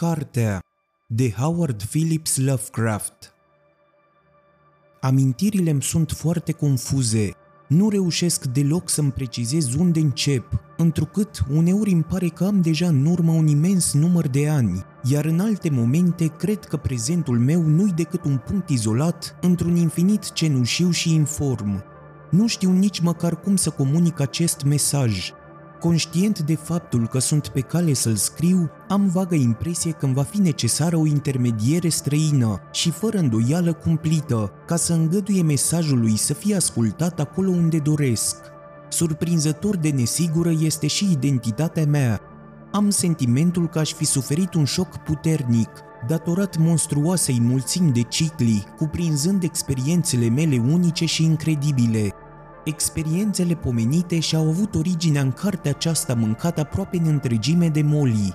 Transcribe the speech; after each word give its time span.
Cartea 0.00 0.62
de 1.06 1.30
Howard 1.30 1.82
Phillips 1.82 2.36
Lovecraft 2.36 3.32
Amintirile 5.00 5.70
îmi 5.70 5.82
sunt 5.82 6.10
foarte 6.10 6.52
confuze. 6.52 7.30
Nu 7.68 7.88
reușesc 7.88 8.44
deloc 8.44 8.88
să-mi 8.88 9.12
precizez 9.12 9.74
unde 9.74 10.00
încep, 10.00 10.62
întrucât 10.76 11.44
uneori 11.50 11.90
îmi 11.90 12.02
pare 12.02 12.28
că 12.28 12.44
am 12.44 12.60
deja 12.60 12.86
în 12.86 13.06
urmă 13.06 13.32
un 13.32 13.46
imens 13.46 13.92
număr 13.92 14.28
de 14.28 14.48
ani, 14.48 14.84
iar 15.02 15.24
în 15.24 15.40
alte 15.40 15.70
momente 15.70 16.26
cred 16.26 16.64
că 16.64 16.76
prezentul 16.76 17.38
meu 17.38 17.62
nu-i 17.62 17.92
decât 17.92 18.24
un 18.24 18.36
punct 18.36 18.68
izolat 18.68 19.36
într-un 19.40 19.76
infinit 19.76 20.32
cenușiu 20.32 20.90
și 20.90 21.14
inform. 21.14 21.84
Nu 22.30 22.46
știu 22.46 22.72
nici 22.72 23.00
măcar 23.00 23.40
cum 23.40 23.56
să 23.56 23.70
comunic 23.70 24.20
acest 24.20 24.62
mesaj, 24.62 25.32
Conștient 25.86 26.40
de 26.40 26.54
faptul 26.54 27.06
că 27.06 27.18
sunt 27.18 27.48
pe 27.48 27.60
cale 27.60 27.92
să-l 27.92 28.16
scriu, 28.16 28.70
am 28.88 29.08
vagă 29.08 29.34
impresie 29.34 29.90
că 29.90 30.04
îmi 30.04 30.14
va 30.14 30.22
fi 30.22 30.40
necesară 30.40 30.96
o 30.96 31.06
intermediere 31.06 31.88
străină 31.88 32.60
și 32.72 32.90
fără 32.90 33.18
îndoială 33.18 33.72
cumplită, 33.72 34.52
ca 34.66 34.76
să 34.76 34.92
îngăduie 34.92 35.42
mesajului 35.42 36.16
să 36.16 36.34
fie 36.34 36.56
ascultat 36.56 37.20
acolo 37.20 37.50
unde 37.50 37.78
doresc. 37.78 38.36
Surprinzător 38.88 39.76
de 39.76 39.88
nesigură 39.88 40.50
este 40.60 40.86
și 40.86 41.08
identitatea 41.12 41.86
mea. 41.86 42.20
Am 42.72 42.90
sentimentul 42.90 43.68
că 43.68 43.78
aș 43.78 43.92
fi 43.92 44.04
suferit 44.04 44.54
un 44.54 44.64
șoc 44.64 44.96
puternic, 44.96 45.70
datorat 46.06 46.56
monstruoasei 46.58 47.40
mulțimi 47.40 47.92
de 47.92 48.02
cicli, 48.02 48.64
cuprinzând 48.76 49.42
experiențele 49.42 50.28
mele 50.28 50.62
unice 50.70 51.04
și 51.04 51.24
incredibile, 51.24 52.14
Experiențele 52.66 53.54
pomenite 53.54 54.20
și-au 54.20 54.48
avut 54.48 54.74
originea 54.74 55.22
în 55.22 55.32
cartea 55.32 55.70
aceasta 55.70 56.14
mâncată 56.14 56.60
aproape 56.60 56.96
în 56.96 57.06
întregime 57.06 57.68
de 57.68 57.82
Molly. 57.82 58.34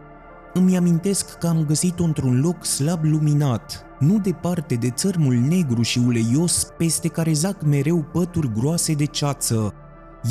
Îmi 0.54 0.78
amintesc 0.78 1.38
că 1.38 1.48
am 1.48 1.66
găsit-o 1.66 2.04
într-un 2.04 2.40
loc 2.40 2.66
slab 2.66 3.04
luminat, 3.04 3.86
nu 4.00 4.20
departe 4.20 4.76
de 4.76 4.90
țărmul 4.90 5.34
negru 5.34 5.82
și 5.82 6.00
uleios 6.00 6.68
peste 6.78 7.08
care 7.08 7.34
zac 7.34 7.64
mereu 7.64 8.06
pături 8.12 8.52
groase 8.54 8.94
de 8.94 9.06
ceață. 9.06 9.74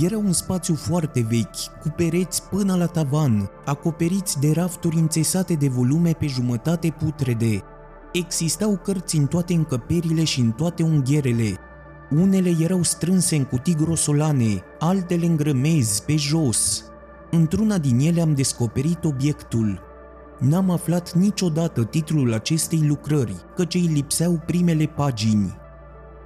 Era 0.03 0.17
un 0.17 0.33
spațiu 0.33 0.75
foarte 0.75 1.27
vechi, 1.29 1.81
cu 1.83 1.89
pereți 1.97 2.43
până 2.43 2.77
la 2.77 2.87
tavan, 2.87 3.51
acoperiți 3.65 4.41
de 4.41 4.53
rafturi 4.53 4.97
înțesate 4.97 5.55
de 5.55 5.69
volume 5.69 6.13
pe 6.13 6.27
jumătate 6.27 6.95
putrede. 6.99 7.63
Existau 8.13 8.77
cărți 8.77 9.17
în 9.17 9.27
toate 9.27 9.55
încăperile 9.55 10.25
și 10.25 10.41
în 10.41 10.51
toate 10.51 10.83
unghierele, 10.83 11.59
unele 12.11 12.57
erau 12.61 12.83
strânse 12.83 13.37
în 13.37 13.45
cutii 13.45 13.75
grosolane, 13.75 14.63
altele 14.79 15.27
în 15.27 15.37
grămezi, 15.37 16.05
pe 16.05 16.17
jos. 16.17 16.85
Într-una 17.31 17.79
din 17.79 17.99
ele 17.99 18.21
am 18.21 18.35
descoperit 18.35 19.05
obiectul. 19.05 19.81
N-am 20.39 20.71
aflat 20.71 21.13
niciodată 21.13 21.85
titlul 21.85 22.33
acestei 22.33 22.83
lucrări, 22.87 23.37
căci 23.57 23.75
îi 23.75 23.91
lipseau 23.93 24.43
primele 24.47 24.85
pagini. 24.85 25.59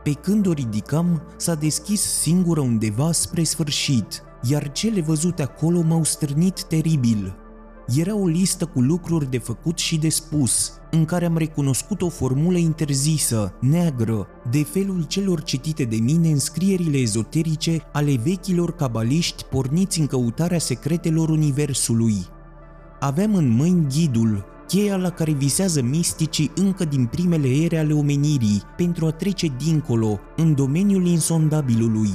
Pe 0.02 0.12
când 0.12 0.46
o 0.46 0.52
ridicam, 0.52 1.22
s-a 1.36 1.54
deschis 1.54 2.00
singură 2.00 2.60
undeva 2.60 3.12
spre 3.12 3.42
sfârșit, 3.42 4.22
iar 4.42 4.72
cele 4.72 5.00
văzute 5.00 5.42
acolo 5.42 5.80
m-au 5.80 6.04
stârnit 6.04 6.62
teribil. 6.62 7.43
Era 7.86 8.16
o 8.16 8.26
listă 8.26 8.66
cu 8.66 8.80
lucruri 8.80 9.30
de 9.30 9.38
făcut 9.38 9.78
și 9.78 9.98
de 9.98 10.08
spus, 10.08 10.72
în 10.90 11.04
care 11.04 11.24
am 11.24 11.36
recunoscut 11.36 12.02
o 12.02 12.08
formulă 12.08 12.58
interzisă, 12.58 13.54
neagră, 13.60 14.26
de 14.50 14.62
felul 14.62 15.02
celor 15.02 15.42
citite 15.42 15.84
de 15.84 15.96
mine 15.96 16.28
în 16.28 16.38
scrierile 16.38 16.96
ezoterice 16.96 17.82
ale 17.92 18.16
vechilor 18.24 18.74
cabaliști 18.74 19.44
porniți 19.44 20.00
în 20.00 20.06
căutarea 20.06 20.58
secretelor 20.58 21.28
Universului. 21.28 22.14
Aveam 23.00 23.34
în 23.34 23.48
mâini 23.48 23.86
ghidul, 23.88 24.44
cheia 24.66 24.96
la 24.96 25.10
care 25.10 25.32
visează 25.32 25.82
misticii 25.82 26.50
încă 26.54 26.84
din 26.84 27.06
primele 27.06 27.48
ere 27.48 27.78
ale 27.78 27.92
omenirii, 27.92 28.62
pentru 28.76 29.06
a 29.06 29.10
trece 29.10 29.46
dincolo, 29.64 30.18
în 30.36 30.54
domeniul 30.54 31.06
insondabilului. 31.06 32.10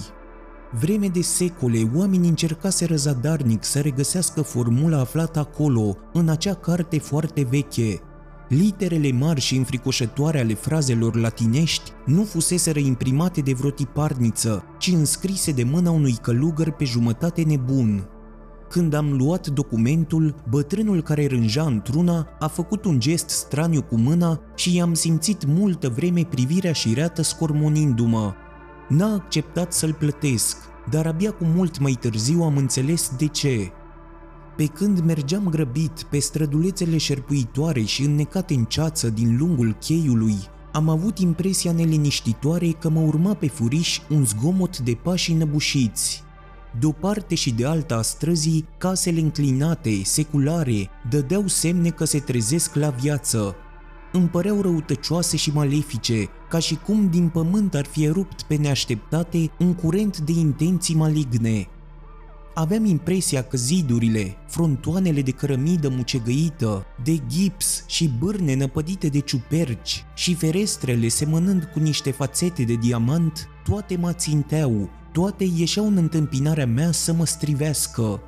Vreme 0.71 1.07
de 1.07 1.21
secole, 1.21 1.91
oamenii 1.95 2.29
încercaseră 2.29 2.95
zadarnic 2.95 3.63
să 3.63 3.79
regăsească 3.79 4.41
formula 4.41 4.99
aflată 4.99 5.39
acolo, 5.39 5.97
în 6.13 6.29
acea 6.29 6.53
carte 6.53 6.99
foarte 6.99 7.47
veche. 7.49 7.99
Literele 8.49 9.11
mari 9.11 9.39
și 9.39 9.55
înfricoșătoare 9.55 10.39
ale 10.39 10.53
frazelor 10.53 11.15
latinești 11.15 11.91
nu 12.05 12.23
fuseseră 12.23 12.79
imprimate 12.79 13.41
de 13.41 13.53
vreo 13.53 13.69
tiparniță, 13.69 14.63
ci 14.77 14.87
înscrise 14.87 15.51
de 15.51 15.63
mâna 15.63 15.91
unui 15.91 16.17
călugăr 16.21 16.71
pe 16.71 16.85
jumătate 16.85 17.41
nebun. 17.41 18.07
Când 18.69 18.93
am 18.93 19.17
luat 19.17 19.47
documentul, 19.47 20.35
bătrânul 20.49 21.01
care 21.01 21.27
rânja 21.27 21.63
într-una 21.63 22.27
a 22.39 22.47
făcut 22.47 22.85
un 22.85 22.99
gest 22.99 23.29
straniu 23.29 23.81
cu 23.81 23.95
mâna 23.95 24.41
și 24.55 24.75
i-am 24.75 24.93
simțit 24.93 25.45
multă 25.45 25.89
vreme 25.89 26.25
privirea 26.29 26.71
șireată 26.71 27.21
scormonindu-mă. 27.21 28.33
N-a 28.89 29.13
acceptat 29.13 29.73
să-l 29.73 29.93
plătesc, 29.93 30.57
dar 30.89 31.07
abia 31.07 31.31
cu 31.31 31.43
mult 31.43 31.79
mai 31.79 31.97
târziu 31.99 32.43
am 32.43 32.57
înțeles 32.57 33.11
de 33.17 33.27
ce. 33.27 33.71
Pe 34.55 34.65
când 34.65 34.99
mergeam 34.99 35.49
grăbit 35.49 36.03
pe 36.09 36.19
strădulețele 36.19 36.97
șerpuitoare 36.97 37.81
și 37.81 38.03
înnecate 38.03 38.53
în 38.53 38.63
ceață 38.65 39.09
din 39.09 39.37
lungul 39.37 39.75
cheiului, 39.79 40.35
am 40.71 40.89
avut 40.89 41.17
impresia 41.17 41.71
neliniștitoare 41.71 42.69
că 42.69 42.89
mă 42.89 42.99
urma 42.99 43.33
pe 43.33 43.47
furiș 43.47 43.99
un 44.09 44.25
zgomot 44.25 44.77
de 44.77 44.97
pași 45.03 45.31
înăbușiți. 45.31 46.23
De 46.79 46.85
o 46.85 46.91
parte 46.91 47.35
și 47.35 47.51
de 47.51 47.65
alta 47.65 47.95
a 47.95 48.01
străzii, 48.01 48.65
casele 48.77 49.19
înclinate, 49.19 50.03
seculare, 50.03 50.89
dădeau 51.09 51.47
semne 51.47 51.89
că 51.89 52.05
se 52.05 52.19
trezesc 52.19 52.75
la 52.75 52.89
viață, 52.89 53.55
îmi 54.11 54.27
păreau 54.27 54.61
răutăcioase 54.61 55.37
și 55.37 55.51
malefice, 55.51 56.29
ca 56.49 56.59
și 56.59 56.75
cum 56.75 57.09
din 57.09 57.29
pământ 57.29 57.75
ar 57.75 57.85
fi 57.85 58.03
erupt 58.03 58.41
pe 58.41 58.55
neașteptate 58.55 59.51
un 59.59 59.73
curent 59.73 60.17
de 60.17 60.31
intenții 60.31 60.95
maligne. 60.95 61.67
Aveam 62.53 62.85
impresia 62.85 63.43
că 63.43 63.57
zidurile, 63.57 64.35
frontoanele 64.47 65.21
de 65.21 65.31
cărămidă 65.31 65.89
mucegăită, 65.89 66.85
de 67.03 67.19
gips 67.27 67.83
și 67.87 68.11
bârne 68.19 68.55
năpădite 68.55 69.07
de 69.07 69.19
ciuperci 69.19 70.05
și 70.15 70.35
ferestrele 70.35 71.07
semănând 71.07 71.63
cu 71.73 71.79
niște 71.79 72.11
fațete 72.11 72.63
de 72.63 72.73
diamant, 72.73 73.47
toate 73.63 73.97
mă 73.97 74.13
ținteau, 74.13 74.89
toate 75.11 75.49
ieșeau 75.55 75.87
în 75.87 75.97
întâmpinarea 75.97 76.65
mea 76.65 76.91
să 76.91 77.13
mă 77.13 77.25
strivească, 77.25 78.21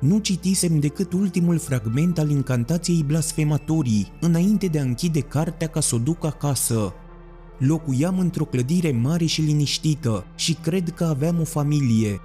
nu 0.00 0.18
citisem 0.18 0.78
decât 0.78 1.12
ultimul 1.12 1.58
fragment 1.58 2.18
al 2.18 2.30
incantației 2.30 3.02
blasfematorii, 3.02 4.12
înainte 4.20 4.66
de 4.66 4.78
a 4.78 4.82
închide 4.82 5.20
cartea 5.20 5.66
ca 5.66 5.80
să 5.80 5.94
o 5.94 5.98
duc 5.98 6.24
acasă. 6.24 6.92
Locuiam 7.58 8.18
într-o 8.18 8.44
clădire 8.44 8.92
mare 8.92 9.24
și 9.24 9.40
liniștită 9.40 10.24
și 10.34 10.54
cred 10.54 10.90
că 10.90 11.04
aveam 11.04 11.40
o 11.40 11.44
familie. 11.44 12.20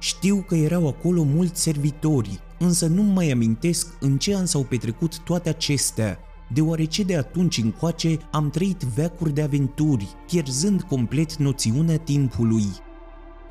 Știu 0.00 0.44
că 0.48 0.54
erau 0.54 0.88
acolo 0.88 1.22
mulți 1.22 1.62
servitori, 1.62 2.40
însă 2.58 2.86
nu 2.86 3.02
mai 3.02 3.30
amintesc 3.30 3.86
în 4.00 4.18
ce 4.18 4.36
an 4.36 4.46
s-au 4.46 4.62
petrecut 4.62 5.18
toate 5.18 5.48
acestea, 5.48 6.18
deoarece 6.52 7.02
de 7.02 7.16
atunci 7.16 7.58
încoace 7.58 8.18
am 8.30 8.50
trăit 8.50 8.82
veacuri 8.82 9.34
de 9.34 9.42
aventuri, 9.42 10.08
pierzând 10.26 10.82
complet 10.82 11.36
noțiunea 11.36 11.98
timpului. 11.98 12.66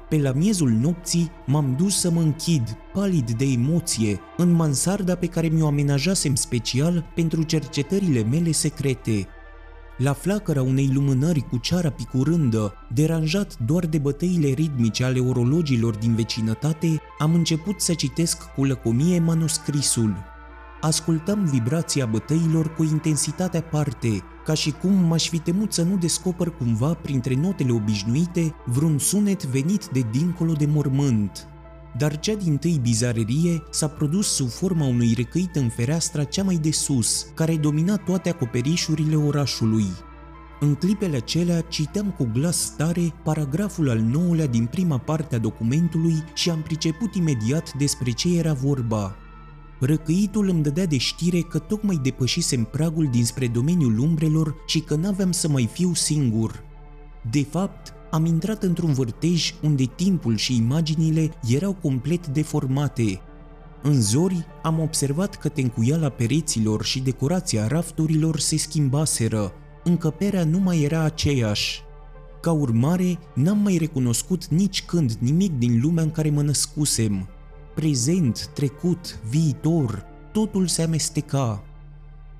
Pe 0.10 0.18
la 0.18 0.32
miezul 0.32 0.70
nopții 0.70 1.32
m-am 1.46 1.76
dus 1.78 2.00
să 2.00 2.10
mă 2.12 2.22
închid, 2.22 2.78
palid 2.94 3.32
de 3.32 3.46
emoție, 3.46 4.20
în 4.38 4.52
mansarda 4.52 5.16
pe 5.16 5.26
care 5.26 5.48
mi-o 5.48 5.68
amenajasem 5.68 6.36
special 6.36 7.12
pentru 7.16 7.44
cercetările 7.44 8.24
mele 8.24 8.52
secrete. 8.52 9.28
La 9.98 10.14
flacăra 10.14 10.62
unei 10.62 10.90
lumânări 10.94 11.40
cu 11.50 11.58
ceara 11.58 11.90
picurândă, 11.90 12.74
deranjat 12.94 13.58
doar 13.66 13.86
de 13.86 13.98
bătăile 13.98 14.48
ritmice 14.48 15.04
ale 15.04 15.20
orologilor 15.20 15.96
din 15.96 16.16
vecinătate, 16.16 17.02
am 17.20 17.34
început 17.34 17.82
să 17.82 17.94
citesc 17.94 18.54
cu 18.56 18.64
lăcomie 18.64 19.20
manuscrisul. 19.20 20.16
Ascultam 20.82 21.46
vibrația 21.46 22.06
bătăilor 22.06 22.74
cu 22.74 22.84
intensitate 22.84 23.58
aparte, 23.58 24.24
ca 24.46 24.54
și 24.54 24.72
cum 24.72 24.92
m-aș 24.92 25.30
fi 25.30 25.40
temut 25.40 25.74
să 25.74 25.84
nu 25.84 25.98
descoper 25.98 26.50
cumva 26.50 26.94
printre 26.94 27.36
notele 27.36 27.72
obișnuite 27.72 28.56
vreun 28.66 28.98
sunet 28.98 29.46
venit 29.46 29.86
de 29.86 30.02
dincolo 30.12 30.54
de 30.54 30.66
mormânt. 30.66 31.48
Dar 31.98 32.20
cea 32.20 32.34
din 32.34 32.58
tâi 32.58 32.80
bizarerie 32.82 33.64
s-a 33.72 33.88
produs 33.88 34.28
sub 34.28 34.50
forma 34.50 34.86
unui 34.86 35.14
recăit 35.14 35.56
în 35.56 35.70
fereastra 35.70 36.24
cea 36.24 36.44
mai 36.44 36.56
de 36.56 36.72
sus, 36.72 37.26
care 37.34 37.56
domina 37.56 37.96
toate 37.96 38.30
acoperișurile 38.30 39.16
orașului. 39.16 39.86
În 40.60 40.76
clipele 40.76 41.16
acelea 41.16 41.62
citeam 41.62 42.12
cu 42.18 42.30
glas 42.34 42.74
tare 42.78 43.14
paragraful 43.24 43.90
al 43.90 44.00
nouălea 44.00 44.48
din 44.48 44.66
prima 44.66 44.98
parte 44.98 45.36
a 45.36 45.40
documentului 45.40 46.24
și 46.34 46.50
am 46.50 46.62
priceput 46.62 47.16
imediat 47.16 47.74
despre 47.74 48.12
ce 48.12 48.38
era 48.38 48.54
vorba. 48.54 49.16
Răcăitul 49.80 50.50
îmi 50.50 50.64
dădea 50.64 50.86
de 50.86 50.98
știre 50.98 51.40
că 51.40 51.60
tocmai 51.60 52.00
depășisem 52.04 52.64
pragul 52.64 53.08
dinspre 53.12 53.48
domeniul 53.48 54.00
umbrelor 54.00 54.56
și 54.66 54.80
că 54.80 54.96
n-aveam 54.96 55.32
să 55.32 55.48
mai 55.48 55.70
fiu 55.72 55.94
singur. 55.94 56.64
De 57.32 57.44
fapt, 57.44 57.94
am 58.12 58.26
intrat 58.26 58.64
într-un 58.64 58.94
vârtej 58.94 59.54
unde 59.62 59.84
timpul 59.96 60.36
și 60.36 60.56
imaginile 60.56 61.32
erau 61.48 61.74
complet 61.74 62.28
deformate. 62.28 63.22
În 63.82 64.02
zori 64.02 64.46
am 64.64 64.80
observat 64.80 65.36
că 65.36 65.50
tencuiala 65.50 66.10
pereților 66.10 66.84
și 66.84 67.00
decorația 67.00 67.68
rafturilor 67.68 68.40
se 68.40 68.58
schimbaseră, 68.58 69.54
încăperea 69.84 70.44
nu 70.44 70.60
mai 70.60 70.82
era 70.82 71.04
aceeași. 71.04 71.82
Ca 72.42 72.52
urmare, 72.52 73.20
n-am 73.36 73.58
mai 73.58 73.78
recunoscut 73.78 74.48
nici 74.48 74.84
când 74.84 75.12
nimic 75.20 75.58
din 75.58 75.80
lumea 75.82 76.04
în 76.04 76.12
care 76.12 76.30
mă 76.30 76.42
născusem. 76.42 77.28
Prezent, 77.80 78.50
trecut, 78.54 79.20
viitor, 79.30 80.06
totul 80.32 80.68
se 80.68 80.82
amesteca. 80.82 81.64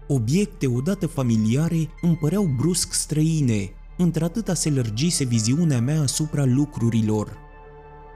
Obiecte 0.08 0.68
odată 0.68 1.08
familiare 1.08 1.90
îmi 2.02 2.16
păreau 2.16 2.44
brusc 2.58 2.94
străine, 2.94 3.70
într-atâta 3.98 4.54
se 4.54 4.70
lărgise 4.70 5.24
viziunea 5.24 5.82
mea 5.82 6.02
asupra 6.02 6.46
lucrurilor. 6.46 7.38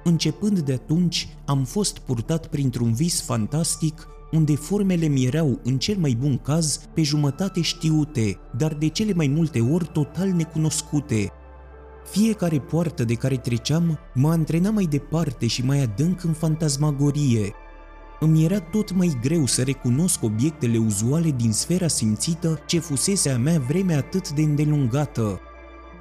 Începând 0.03 0.59
de 0.59 0.73
atunci, 0.73 1.27
am 1.45 1.63
fost 1.63 1.97
purtat 1.99 2.47
printr-un 2.47 2.93
vis 2.93 3.21
fantastic 3.21 4.07
unde 4.31 4.55
formele 4.55 5.07
mi 5.07 5.25
erau, 5.25 5.59
în 5.63 5.77
cel 5.77 5.97
mai 5.97 6.17
bun 6.19 6.37
caz, 6.37 6.79
pe 6.93 7.03
jumătate 7.03 7.61
știute, 7.61 8.39
dar 8.57 8.73
de 8.73 8.87
cele 8.87 9.13
mai 9.13 9.27
multe 9.27 9.59
ori 9.59 9.89
total 9.93 10.27
necunoscute. 10.27 11.31
Fiecare 12.05 12.59
poartă 12.59 13.03
de 13.03 13.13
care 13.13 13.37
treceam 13.37 13.99
mă 14.13 14.29
antrena 14.29 14.69
mai 14.69 14.85
departe 14.85 15.47
și 15.47 15.65
mai 15.65 15.81
adânc 15.81 16.23
în 16.23 16.33
fantasmagorie. 16.33 17.53
Îmi 18.19 18.43
era 18.43 18.59
tot 18.59 18.93
mai 18.93 19.17
greu 19.21 19.45
să 19.45 19.61
recunosc 19.61 20.23
obiectele 20.23 20.77
uzuale 20.77 21.29
din 21.29 21.51
sfera 21.51 21.87
simțită 21.87 22.59
ce 22.65 22.79
fusese 22.79 23.29
a 23.29 23.37
mea 23.37 23.59
vreme 23.67 23.93
atât 23.93 24.31
de 24.31 24.41
îndelungată. 24.41 25.39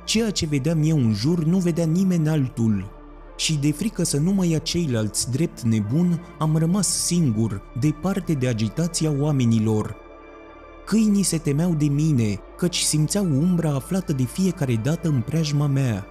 Ceea 0.05 0.31
ce 0.31 0.47
vedeam 0.47 0.83
eu 0.85 0.97
în 0.97 1.15
jur 1.15 1.45
nu 1.45 1.59
vedea 1.59 1.85
nimeni 1.85 2.29
altul, 2.29 2.91
și 3.37 3.59
de 3.59 3.73
frică 3.73 4.03
să 4.03 4.19
nu 4.19 4.33
mai 4.33 4.51
ia 4.51 4.59
ceilalți 4.59 5.31
drept 5.31 5.61
nebun, 5.61 6.21
am 6.39 6.57
rămas 6.57 7.05
singur, 7.05 7.63
departe 7.81 8.33
de 8.33 8.49
agitația 8.49 9.13
oamenilor. 9.19 9.97
Câinii 10.85 11.23
se 11.23 11.39
temeau 11.39 11.75
de 11.75 11.85
mine, 11.85 12.39
căci 12.57 12.79
simțeau 12.79 13.25
umbra 13.25 13.75
aflată 13.75 14.13
de 14.13 14.23
fiecare 14.23 14.81
dată 14.83 15.09
în 15.09 15.21
preajma 15.21 15.67
mea. 15.67 16.07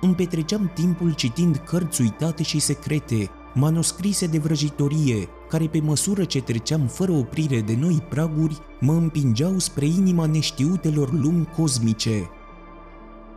Îmi 0.00 0.14
petreceam 0.14 0.70
timpul 0.74 1.14
citind 1.14 1.56
cărți 1.56 2.00
uitate 2.00 2.42
și 2.42 2.58
secrete, 2.58 3.30
manuscrise 3.54 4.26
de 4.26 4.38
vrăjitorie, 4.38 5.28
care 5.48 5.66
pe 5.66 5.80
măsură 5.80 6.24
ce 6.24 6.40
treceam 6.40 6.86
fără 6.86 7.12
oprire 7.12 7.60
de 7.60 7.76
noi 7.80 8.02
praguri, 8.08 8.58
mă 8.80 8.92
împingeau 8.92 9.58
spre 9.58 9.86
inima 9.86 10.26
neștiutelor 10.26 11.12
lumi 11.12 11.48
cosmice. 11.56 12.30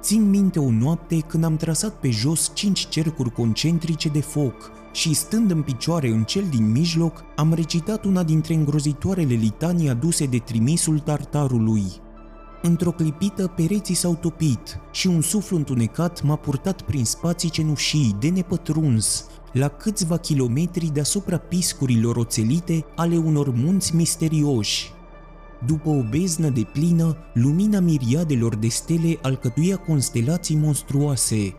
Țin 0.01 0.30
minte 0.30 0.60
o 0.60 0.72
noapte 0.72 1.19
când 1.19 1.44
am 1.44 1.56
trasat 1.56 1.94
pe 1.94 2.10
jos 2.10 2.51
cinci 2.54 2.88
cercuri 2.88 3.31
concentrice 3.31 4.10
de 4.10 4.22
foc 4.22 4.72
și 4.92 5.13
stând 5.13 5.51
în 5.51 5.62
picioare 5.62 6.07
în 6.07 6.24
cel 6.24 6.44
din 6.50 6.72
mijloc, 6.72 7.24
am 7.36 7.54
recitat 7.54 8.06
una 8.06 8.24
dintre 8.24 8.54
îngrozitoarele 8.54 9.34
litanii 9.34 9.90
aduse 9.90 10.25
de 10.25 10.38
trimisul 10.38 11.00
tartarului. 11.00 11.84
Într-o 12.62 12.92
clipită, 12.92 13.48
pereții 13.48 13.96
s-au 13.96 14.16
topit 14.16 14.80
și 14.92 15.07
un 15.07 15.22
suflu 15.22 15.57
întunecat 15.57 16.24
m-a 16.24 16.36
purtat 16.36 16.81
prin 16.81 17.06
spații 17.06 17.50
cenușii, 17.50 18.16
de 18.19 18.30
nepătruns, 18.30 19.25
la 19.54 19.68
câțiva 19.68 20.18
kilometri 20.18 20.90
deasupra 20.94 21.38
piscurilor 21.38 22.16
oțelite 22.16 22.86
ale 22.96 23.18
unor 23.18 23.54
munți 23.54 23.96
misterioși. 23.96 24.92
După 25.65 25.89
o 25.89 26.03
beznă 26.09 26.50
de 26.50 26.67
plină, 26.73 27.17
lumina 27.33 27.79
miriadelor 27.79 28.56
de 28.56 28.67
stele 28.67 29.17
alcătuia 29.21 29.77
constelații 29.77 30.56
monstruoase. 30.56 31.53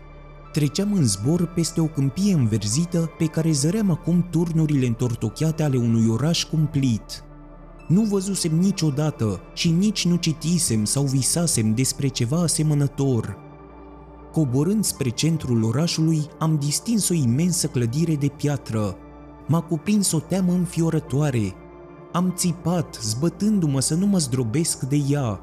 Treceam 0.52 0.92
în 0.92 1.04
zbor 1.04 1.46
peste 1.46 1.80
o 1.80 1.84
câmpie 1.84 2.34
înverzită 2.34 3.10
pe 3.18 3.24
care 3.24 3.50
zăream 3.50 3.90
acum 3.90 4.26
turnurile 4.30 4.86
întortocheate 4.86 5.62
ale 5.62 5.76
unui 5.76 6.06
oraș 6.08 6.44
cumplit. 6.44 7.24
Nu 7.88 8.02
văzusem 8.02 8.58
niciodată 8.58 9.40
și 9.54 9.70
nici 9.70 10.06
nu 10.06 10.16
citisem 10.16 10.84
sau 10.84 11.02
visasem 11.02 11.74
despre 11.74 12.08
ceva 12.08 12.36
asemănător. 12.36 13.36
Coborând 14.32 14.84
spre 14.84 15.08
centrul 15.08 15.64
orașului, 15.64 16.22
am 16.38 16.56
distins 16.58 17.08
o 17.08 17.14
imensă 17.14 17.66
clădire 17.66 18.14
de 18.14 18.28
piatră. 18.28 18.96
M-a 19.46 19.60
cuprins 19.60 20.12
o 20.12 20.18
teamă 20.18 20.52
înfiorătoare, 20.52 21.54
am 22.12 22.32
țipat, 22.36 22.98
zbătându-mă 23.02 23.80
să 23.80 23.94
nu 23.94 24.06
mă 24.06 24.18
zdrobesc 24.18 24.80
de 24.80 25.02
ea. 25.08 25.40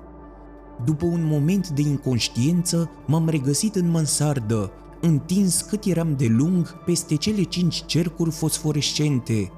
După 0.86 1.06
un 1.06 1.25
moment 1.25 1.69
de 1.69 1.81
inconștiență, 1.81 2.90
m-am 3.06 3.30
regăsit 3.30 3.75
în 3.75 3.90
mansardă, 3.90 4.72
întins 5.02 5.62
cât 5.62 5.86
eram 5.86 6.16
de 6.18 6.28
lung 6.28 6.84
peste 6.86 7.16
cele 7.16 7.44
cinci 7.44 7.86
cercuri 7.86 8.31
fosforescente. 8.31 9.52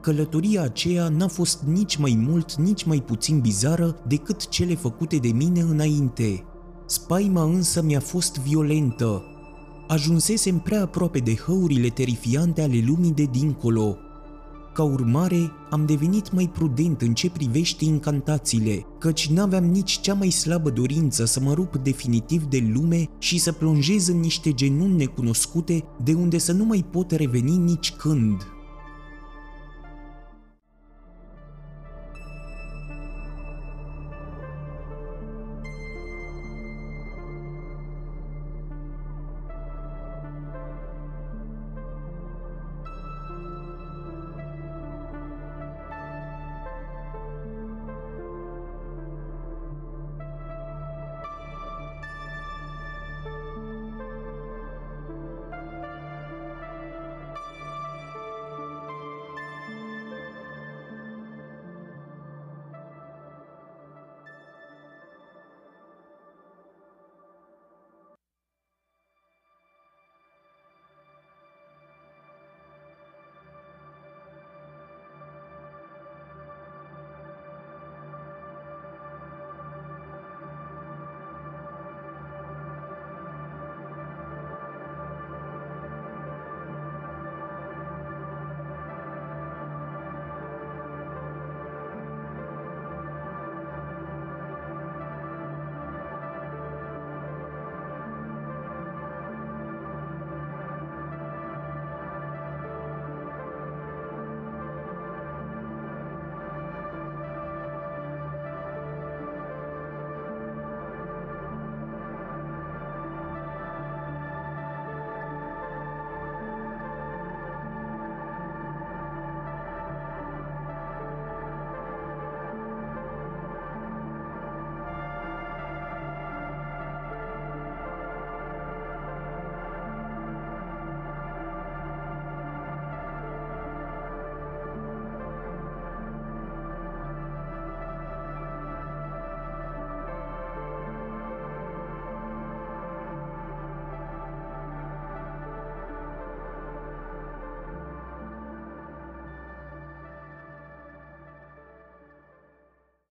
Călătoria 0.00 0.62
aceea 0.62 1.08
n-a 1.08 1.28
fost 1.28 1.62
nici 1.62 1.96
mai 1.96 2.24
mult, 2.28 2.54
nici 2.54 2.84
mai 2.84 3.00
puțin 3.00 3.40
bizară 3.40 3.96
decât 4.06 4.48
cele 4.48 4.74
făcute 4.74 5.16
de 5.16 5.28
mine 5.28 5.60
înainte. 5.60 6.44
Spaima 6.86 7.42
însă 7.42 7.82
mi-a 7.82 8.00
fost 8.00 8.38
violentă. 8.38 9.22
Ajunsesem 9.88 10.58
prea 10.58 10.82
aproape 10.82 11.18
de 11.18 11.34
hăurile 11.34 11.88
terifiante 11.88 12.62
ale 12.62 12.84
lumii 12.86 13.12
de 13.12 13.24
dincolo, 13.30 13.96
ca 14.72 14.82
urmare, 14.82 15.52
am 15.70 15.86
devenit 15.86 16.32
mai 16.32 16.50
prudent 16.52 17.02
în 17.02 17.14
ce 17.14 17.30
privește 17.30 17.84
incantațiile, 17.84 18.86
căci 18.98 19.28
n-aveam 19.28 19.64
nici 19.64 20.00
cea 20.00 20.14
mai 20.14 20.30
slabă 20.30 20.70
dorință 20.70 21.24
să 21.24 21.40
mă 21.40 21.52
rup 21.52 21.76
definitiv 21.76 22.44
de 22.44 22.70
lume 22.74 23.08
și 23.18 23.38
să 23.38 23.52
plonjez 23.52 24.08
în 24.08 24.20
niște 24.20 24.52
genuni 24.52 24.96
necunoscute 24.96 25.84
de 26.04 26.12
unde 26.12 26.38
să 26.38 26.52
nu 26.52 26.64
mai 26.64 26.84
pot 26.90 27.10
reveni 27.10 27.56
nici 27.56 27.92
când. 27.92 28.46